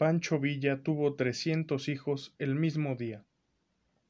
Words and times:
Pancho 0.00 0.38
Villa 0.40 0.82
tuvo 0.82 1.14
trescientos 1.14 1.90
hijos 1.90 2.34
el 2.38 2.54
mismo 2.54 2.96
día. 2.96 3.26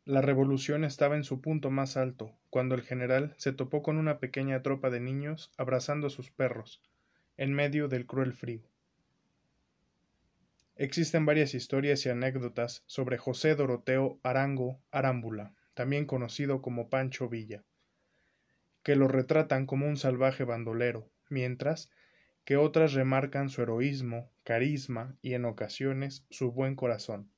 La 0.04 0.20
revolución 0.20 0.84
estaba 0.84 1.16
en 1.16 1.24
su 1.24 1.40
punto 1.40 1.72
más 1.72 1.96
alto, 1.96 2.38
cuando 2.48 2.76
el 2.76 2.82
general 2.82 3.34
se 3.38 3.52
topó 3.52 3.82
con 3.82 3.96
una 3.96 4.20
pequeña 4.20 4.62
tropa 4.62 4.88
de 4.90 5.00
niños 5.00 5.50
abrazando 5.56 6.06
a 6.06 6.10
sus 6.10 6.30
perros, 6.30 6.80
en 7.36 7.52
medio 7.52 7.88
del 7.88 8.06
cruel 8.06 8.34
frío. 8.34 8.62
Existen 10.76 11.26
varias 11.26 11.54
historias 11.54 12.06
y 12.06 12.08
anécdotas 12.10 12.84
sobre 12.86 13.18
José 13.18 13.56
Doroteo 13.56 14.20
Arango 14.22 14.80
Arámbula, 14.92 15.56
también 15.74 16.06
conocido 16.06 16.62
como 16.62 16.88
Pancho 16.88 17.28
Villa, 17.28 17.64
que 18.84 18.94
lo 18.94 19.08
retratan 19.08 19.66
como 19.66 19.88
un 19.88 19.96
salvaje 19.96 20.44
bandolero, 20.44 21.10
mientras 21.28 21.90
que 22.44 22.56
otras 22.56 22.94
remarcan 22.94 23.48
su 23.48 23.62
heroísmo, 23.62 24.30
carisma 24.44 25.16
y 25.22 25.34
en 25.34 25.44
ocasiones 25.44 26.24
su 26.30 26.52
buen 26.52 26.74
corazón. 26.74 27.30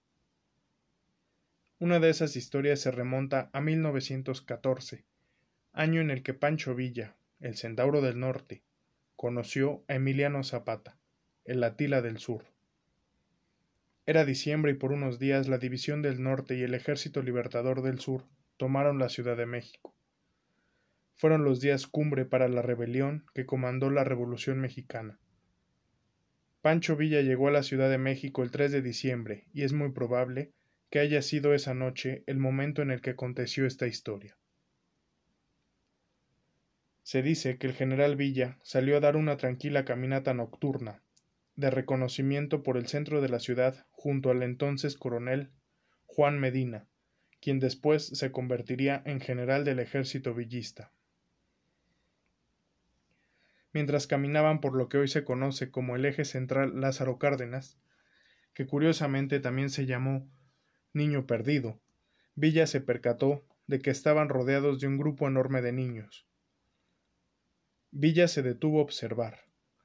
Una 1.79 1.99
de 1.99 2.11
esas 2.11 2.37
historias 2.37 2.81
se 2.81 2.91
remonta 2.91 3.51
a 3.53 3.61
1914, 3.61 5.05
año 5.73 6.01
en 6.01 6.11
el 6.11 6.23
que 6.23 6.35
Pancho 6.35 6.75
Villa, 6.75 7.17
el 7.41 7.57
centauro 7.57 8.01
del 8.01 8.21
norte, 8.21 8.63
conoció 9.17 9.85
a 9.89 9.95
Emiliano 9.95 10.45
Zapata, 10.45 10.97
el 11.45 11.63
Atila 11.65 12.01
del 12.01 12.19
sur. 12.19 12.45
Era 14.07 14.25
diciembre 14.25 14.73
y 14.73 14.75
por 14.75 14.93
unos 14.93 15.19
días 15.19 15.49
la 15.49 15.59
División 15.59 16.03
del 16.03 16.23
Norte 16.23 16.57
y 16.57 16.63
el 16.63 16.75
Ejército 16.75 17.23
Libertador 17.23 17.83
del 17.83 18.01
Sur 18.01 18.25
tomaron 18.57 18.99
la 18.99 19.09
Ciudad 19.09 19.37
de 19.37 19.47
México. 19.47 19.95
Fueron 21.23 21.45
los 21.45 21.61
días 21.61 21.87
cumbre 21.87 22.25
para 22.25 22.49
la 22.49 22.63
rebelión 22.63 23.27
que 23.33 23.47
comandó 23.47 23.91
la 23.91 24.03
Revolución 24.03 24.61
Mexicana. 24.61 25.21
Pancho 26.63 26.97
Villa 26.97 27.21
llegó 27.21 27.47
a 27.47 27.53
la 27.53 27.63
Ciudad 27.63 27.89
de 27.89 27.97
México 27.97 28.43
el 28.43 28.51
3 28.51 28.73
de 28.73 28.83
diciembre 28.83 29.47
y 29.55 29.63
es 29.63 29.73
muy 29.73 29.93
probable 29.93 30.51
que 30.91 30.99
haya 30.99 31.23
sido 31.23 31.55
esa 31.55 31.75
noche 31.75 32.25
el 32.27 32.39
momento 32.39 32.83
en 32.83 32.91
el 32.91 33.01
que 33.01 33.11
aconteció 33.11 33.67
esta 33.67 33.87
historia. 33.87 34.37
Se 37.05 37.23
dice 37.23 37.57
que 37.57 37.69
el 37.69 37.75
general 37.75 38.17
Villa 38.17 38.59
salió 38.65 38.97
a 38.97 39.01
dar 39.01 39.15
una 39.15 39.37
tranquila 39.37 39.85
caminata 39.85 40.35
nocturna 40.35 41.05
de 41.55 41.71
reconocimiento 41.71 42.65
por 42.65 42.77
el 42.77 42.89
centro 42.89 43.21
de 43.21 43.29
la 43.29 43.39
ciudad 43.39 43.87
junto 43.93 44.33
al 44.33 44.43
entonces 44.43 44.97
coronel 44.97 45.53
Juan 46.05 46.41
Medina, 46.41 46.89
quien 47.41 47.61
después 47.61 48.09
se 48.09 48.33
convertiría 48.33 49.05
en 49.07 49.21
general 49.21 49.65
del 49.65 49.79
ejército 49.79 50.35
villista. 50.35 50.91
Mientras 53.73 54.07
caminaban 54.07 54.61
por 54.61 54.77
lo 54.77 54.89
que 54.89 54.99
hoy 54.99 55.09
se 55.09 55.25
conoce 55.25 55.71
como 55.71 55.97
el 55.97 56.05
eje 56.05 56.25
central 56.25 56.81
Lázaro 56.81 57.19
Cárdenas, 57.19 57.79
que 58.55 58.67
curiosamente 58.67 59.41
también 59.41 59.71
se 59.71 59.87
llamó 59.87 60.31
Niño 60.93 61.27
Perdido, 61.27 61.81
Villa 62.35 62.67
se 62.67 62.81
percató 62.81 63.45
de 63.67 63.81
que 63.81 63.91
estaban 63.91 64.29
rodeados 64.29 64.81
de 64.81 64.87
un 64.87 64.99
grupo 64.99 65.29
enorme 65.29 65.63
de 65.63 65.73
niños. 65.73 66.27
Villa 67.91 68.29
se 68.29 68.43
detuvo 68.43 68.81
a 68.81 68.83
observar. 68.83 69.41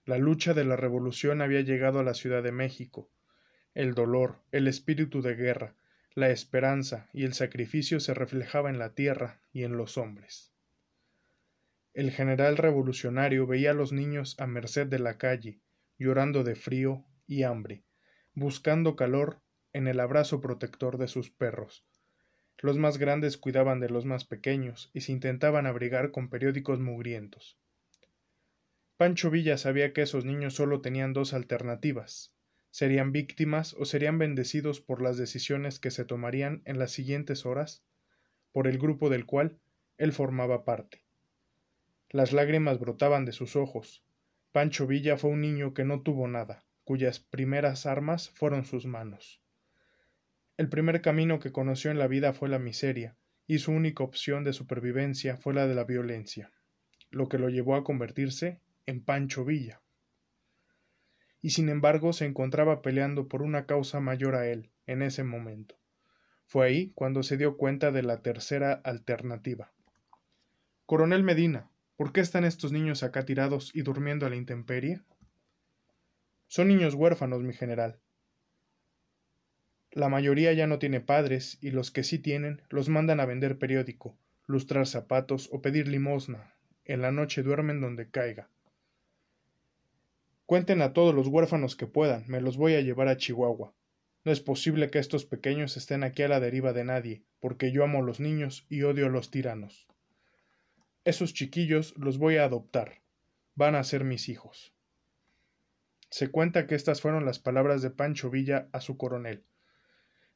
La 0.05 0.17
lucha 0.17 0.53
de 0.53 0.63
la 0.63 0.77
revolución 0.77 1.41
había 1.41 1.61
llegado 1.61 1.99
a 1.99 2.03
la 2.03 2.13
Ciudad 2.13 2.41
de 2.41 2.53
México. 2.53 3.09
El 3.73 3.93
dolor, 3.93 4.41
el 4.51 4.67
espíritu 4.67 5.21
de 5.21 5.35
guerra, 5.35 5.75
la 6.15 6.29
esperanza 6.29 7.09
y 7.13 7.25
el 7.25 7.33
sacrificio 7.33 7.99
se 7.99 8.13
reflejaba 8.13 8.69
en 8.69 8.79
la 8.79 8.95
tierra 8.95 9.41
y 9.51 9.63
en 9.63 9.77
los 9.77 9.97
hombres. 9.97 10.53
El 11.97 12.11
general 12.11 12.57
revolucionario 12.57 13.47
veía 13.47 13.71
a 13.71 13.73
los 13.73 13.91
niños 13.91 14.35
a 14.39 14.45
merced 14.45 14.85
de 14.85 14.99
la 14.99 15.17
calle, 15.17 15.61
llorando 15.97 16.43
de 16.43 16.53
frío 16.53 17.07
y 17.25 17.41
hambre, 17.41 17.85
buscando 18.35 18.95
calor 18.95 19.41
en 19.73 19.87
el 19.87 19.99
abrazo 19.99 20.39
protector 20.39 20.99
de 20.99 21.07
sus 21.07 21.31
perros. 21.31 21.87
Los 22.59 22.77
más 22.77 22.99
grandes 22.99 23.39
cuidaban 23.39 23.79
de 23.79 23.89
los 23.89 24.05
más 24.05 24.25
pequeños 24.25 24.91
y 24.93 25.01
se 25.01 25.11
intentaban 25.11 25.65
abrigar 25.65 26.11
con 26.11 26.29
periódicos 26.29 26.79
mugrientos. 26.79 27.57
Pancho 28.97 29.31
Villa 29.31 29.57
sabía 29.57 29.91
que 29.91 30.03
esos 30.03 30.23
niños 30.23 30.53
solo 30.53 30.81
tenían 30.81 31.13
dos 31.13 31.33
alternativas 31.33 32.31
serían 32.69 33.11
víctimas 33.11 33.73
o 33.73 33.85
serían 33.85 34.19
bendecidos 34.19 34.81
por 34.81 35.01
las 35.01 35.17
decisiones 35.17 35.79
que 35.79 35.89
se 35.89 36.05
tomarían 36.05 36.61
en 36.65 36.77
las 36.77 36.91
siguientes 36.91 37.47
horas 37.47 37.83
por 38.51 38.67
el 38.67 38.77
grupo 38.77 39.09
del 39.09 39.25
cual 39.25 39.57
él 39.97 40.13
formaba 40.13 40.63
parte. 40.63 41.06
Las 42.09 42.31
lágrimas 42.31 42.79
brotaban 42.79 43.25
de 43.25 43.33
sus 43.33 43.55
ojos. 43.55 44.03
Pancho 44.53 44.87
Villa 44.87 45.17
fue 45.17 45.31
un 45.31 45.41
niño 45.41 45.73
que 45.73 45.83
no 45.83 46.01
tuvo 46.01 46.27
nada, 46.27 46.63
cuyas 46.85 47.19
primeras 47.19 47.85
armas 47.85 48.29
fueron 48.29 48.63
sus 48.63 48.85
manos. 48.85 49.41
El 50.55 50.69
primer 50.69 51.01
camino 51.01 51.39
que 51.39 51.51
conoció 51.51 51.91
en 51.91 51.99
la 51.99 52.07
vida 52.07 52.31
fue 52.31 52.47
la 52.47 52.59
miseria, 52.59 53.17
y 53.45 53.59
su 53.59 53.73
única 53.73 54.03
opción 54.03 54.45
de 54.45 54.53
supervivencia 54.53 55.35
fue 55.35 55.53
la 55.53 55.67
de 55.67 55.75
la 55.75 55.83
violencia, 55.83 56.51
lo 57.11 57.27
que 57.27 57.37
lo 57.37 57.49
llevó 57.49 57.75
a 57.75 57.83
convertirse 57.83 58.61
en 58.85 59.03
Pancho 59.03 59.43
Villa. 59.43 59.81
Y 61.41 61.49
sin 61.49 61.67
embargo 61.67 62.13
se 62.13 62.25
encontraba 62.25 62.81
peleando 62.81 63.27
por 63.27 63.41
una 63.41 63.65
causa 63.65 63.99
mayor 63.99 64.35
a 64.35 64.47
él, 64.47 64.71
en 64.85 65.01
ese 65.01 65.23
momento. 65.25 65.75
Fue 66.45 66.65
ahí 66.65 66.91
cuando 66.95 67.21
se 67.21 67.35
dio 67.35 67.57
cuenta 67.57 67.91
de 67.91 68.03
la 68.03 68.21
tercera 68.21 68.71
alternativa. 68.71 69.73
Coronel 70.85 71.23
Medina, 71.23 71.69
¿por 71.97 72.13
qué 72.13 72.21
están 72.21 72.45
estos 72.45 72.71
niños 72.71 73.03
acá 73.03 73.25
tirados 73.25 73.71
y 73.75 73.81
durmiendo 73.81 74.25
a 74.25 74.29
la 74.29 74.37
intemperie? 74.37 75.01
Son 76.47 76.69
niños 76.69 76.93
huérfanos, 76.93 77.43
mi 77.43 77.53
general. 77.53 77.99
La 79.91 80.07
mayoría 80.07 80.53
ya 80.53 80.67
no 80.67 80.79
tiene 80.79 81.01
padres 81.01 81.57
y 81.59 81.71
los 81.71 81.91
que 81.91 82.03
sí 82.03 82.19
tienen 82.19 82.61
los 82.69 82.87
mandan 82.87 83.19
a 83.19 83.25
vender 83.25 83.57
periódico, 83.57 84.15
lustrar 84.45 84.85
zapatos 84.85 85.49
o 85.51 85.61
pedir 85.61 85.87
limosna. 85.87 86.53
En 86.85 87.01
la 87.01 87.11
noche 87.11 87.43
duermen 87.43 87.81
donde 87.81 88.09
caiga. 88.09 88.49
Cuenten 90.45 90.81
a 90.81 90.93
todos 90.93 91.13
los 91.13 91.27
huérfanos 91.27 91.75
que 91.75 91.87
puedan, 91.87 92.23
me 92.27 92.39
los 92.39 92.55
voy 92.55 92.75
a 92.75 92.81
llevar 92.81 93.09
a 93.09 93.17
Chihuahua. 93.17 93.73
No 94.23 94.31
es 94.31 94.39
posible 94.39 94.89
que 94.89 94.99
estos 94.99 95.25
pequeños 95.25 95.75
estén 95.75 96.03
aquí 96.03 96.21
a 96.21 96.29
la 96.29 96.39
deriva 96.39 96.71
de 96.71 96.85
nadie, 96.85 97.23
porque 97.39 97.71
yo 97.71 97.83
amo 97.83 97.99
a 97.99 98.03
los 98.03 98.19
niños 98.19 98.65
y 98.69 98.83
odio 98.83 99.07
a 99.07 99.09
los 99.09 99.31
tiranos. 99.31 99.87
Esos 101.07 101.33
chiquillos 101.33 101.93
los 101.95 102.17
voy 102.17 102.35
a 102.35 102.43
adoptar. 102.43 102.99
Van 103.55 103.75
a 103.75 103.85
ser 103.85 104.03
mis 104.03 104.27
hijos. 104.27 104.73
Se 106.09 106.27
cuenta 106.27 106.67
que 106.67 106.75
estas 106.75 106.99
fueron 106.99 107.23
las 107.23 107.39
palabras 107.39 107.81
de 107.81 107.91
Pancho 107.91 108.29
Villa 108.29 108.67
a 108.73 108.81
su 108.81 108.97
coronel, 108.97 109.45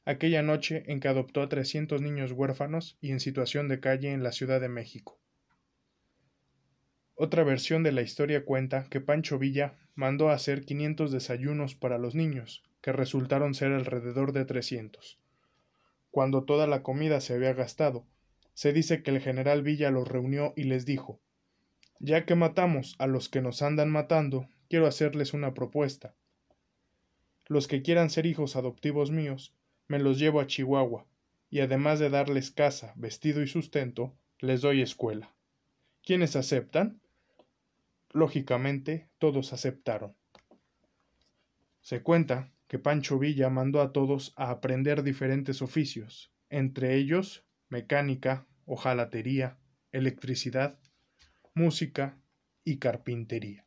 aquella 0.06 0.40
noche 0.40 0.84
en 0.86 1.00
que 1.00 1.08
adoptó 1.08 1.42
a 1.42 1.50
trescientos 1.50 2.00
niños 2.00 2.32
huérfanos 2.32 2.96
y 3.02 3.10
en 3.10 3.20
situación 3.20 3.68
de 3.68 3.80
calle 3.80 4.12
en 4.12 4.22
la 4.22 4.32
Ciudad 4.32 4.62
de 4.62 4.70
México. 4.70 5.20
Otra 7.16 7.44
versión 7.44 7.82
de 7.82 7.92
la 7.92 8.00
historia 8.00 8.46
cuenta 8.46 8.86
que 8.88 9.02
Pancho 9.02 9.38
Villa 9.38 9.76
mandó 9.94 10.30
hacer 10.30 10.64
quinientos 10.64 11.12
desayunos 11.12 11.74
para 11.74 11.98
los 11.98 12.14
niños, 12.14 12.64
que 12.80 12.92
resultaron 12.92 13.52
ser 13.52 13.72
alrededor 13.72 14.32
de 14.32 14.46
trescientos. 14.46 15.20
Cuando 16.10 16.44
toda 16.44 16.66
la 16.66 16.82
comida 16.82 17.20
se 17.20 17.34
había 17.34 17.52
gastado, 17.52 18.06
se 18.54 18.72
dice 18.72 19.02
que 19.02 19.10
el 19.10 19.20
general 19.20 19.62
Villa 19.62 19.90
los 19.90 20.08
reunió 20.08 20.52
y 20.56 20.64
les 20.64 20.84
dijo 20.84 21.20
Ya 21.98 22.26
que 22.26 22.34
matamos 22.34 22.96
a 22.98 23.06
los 23.06 23.28
que 23.28 23.40
nos 23.40 23.62
andan 23.62 23.90
matando, 23.90 24.48
quiero 24.68 24.86
hacerles 24.86 25.34
una 25.34 25.54
propuesta. 25.54 26.14
Los 27.46 27.68
que 27.68 27.82
quieran 27.82 28.10
ser 28.10 28.26
hijos 28.26 28.56
adoptivos 28.56 29.10
míos, 29.10 29.54
me 29.88 29.98
los 29.98 30.18
llevo 30.18 30.40
a 30.40 30.46
Chihuahua, 30.46 31.06
y 31.50 31.60
además 31.60 31.98
de 31.98 32.08
darles 32.08 32.50
casa, 32.50 32.94
vestido 32.96 33.42
y 33.42 33.48
sustento, 33.48 34.14
les 34.38 34.62
doy 34.62 34.80
escuela. 34.80 35.34
¿Quiénes 36.02 36.34
aceptan? 36.34 37.00
Lógicamente, 38.10 39.08
todos 39.18 39.52
aceptaron. 39.52 40.14
Se 41.80 42.02
cuenta 42.02 42.52
que 42.68 42.78
Pancho 42.78 43.18
Villa 43.18 43.50
mandó 43.50 43.80
a 43.82 43.92
todos 43.92 44.32
a 44.36 44.50
aprender 44.50 45.02
diferentes 45.02 45.62
oficios, 45.62 46.32
entre 46.48 46.96
ellos 46.96 47.44
mecánica, 47.72 48.46
hojalatería, 48.66 49.56
electricidad, 49.92 50.78
música 51.54 52.18
y 52.64 52.76
carpintería. 52.76 53.66